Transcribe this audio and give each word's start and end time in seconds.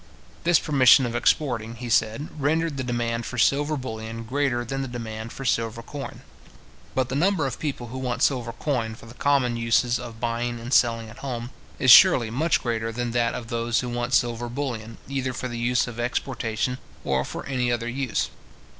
This 0.45 0.57
permission 0.57 1.05
of 1.05 1.15
exporting, 1.15 1.75
he 1.75 1.87
said, 1.87 2.29
rendered 2.41 2.77
the 2.77 2.83
demand 2.83 3.23
for 3.27 3.37
silver 3.37 3.77
bullion 3.77 4.23
greater 4.23 4.65
than 4.65 4.81
the 4.81 4.87
demand 4.87 5.31
for 5.31 5.45
silver 5.45 5.83
coin. 5.83 6.21
But 6.95 7.09
the 7.09 7.15
number 7.15 7.45
of 7.45 7.59
people 7.59 7.89
who 7.89 7.99
want 7.99 8.23
silver 8.23 8.51
coin 8.51 8.95
for 8.95 9.05
the 9.05 9.13
common 9.13 9.57
uses 9.57 9.99
of 9.99 10.19
buying 10.19 10.59
and 10.59 10.73
selling 10.73 11.07
at 11.07 11.19
home, 11.19 11.51
is 11.77 11.91
surely 11.91 12.31
much 12.31 12.63
greater 12.63 12.91
than 12.91 13.11
that 13.11 13.35
of 13.35 13.49
those 13.49 13.81
who 13.81 13.89
want 13.89 14.15
silver 14.15 14.49
bullion 14.49 14.97
either 15.07 15.33
for 15.33 15.47
the 15.47 15.59
use 15.59 15.85
of 15.87 15.99
exportation 15.99 16.79
or 17.03 17.23
for 17.23 17.45
any 17.45 17.71
other 17.71 17.87
use. 17.87 18.31